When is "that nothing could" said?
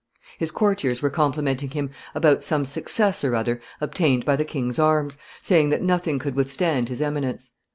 5.69-6.33